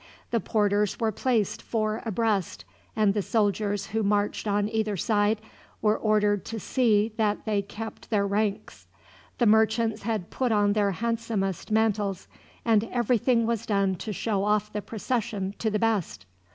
The 0.31 0.39
porters 0.39 0.99
were 0.99 1.11
placed 1.11 1.61
four 1.61 2.01
abreast, 2.07 2.65
and 2.95 3.13
the 3.13 3.21
soldiers 3.21 3.85
who 3.85 4.01
marched 4.01 4.47
on 4.47 4.67
either 4.67 4.97
side 4.97 5.39
were 5.79 5.95
ordered 5.95 6.43
to 6.45 6.59
see 6.59 7.13
that 7.17 7.45
they 7.45 7.61
kept 7.61 8.09
their 8.09 8.25
ranks. 8.25 8.87
The 9.37 9.45
merchants 9.45 10.01
had 10.01 10.31
put 10.31 10.51
on 10.51 10.73
their 10.73 10.89
handsomest 10.93 11.69
mantles, 11.69 12.27
and 12.65 12.83
everything 12.85 13.45
was 13.45 13.67
done 13.67 13.93
to 13.97 14.11
show 14.11 14.43
off 14.43 14.73
the 14.73 14.81
procession 14.81 15.53
to 15.59 15.69
the 15.69 15.77
best. 15.77 16.25